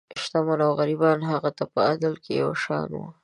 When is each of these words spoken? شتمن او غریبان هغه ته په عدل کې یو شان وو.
شتمن 0.21 0.59
او 0.65 0.71
غریبان 0.79 1.19
هغه 1.31 1.49
ته 1.57 1.63
په 1.73 1.79
عدل 1.89 2.13
کې 2.23 2.33
یو 2.41 2.51
شان 2.63 2.89
وو. 2.97 3.05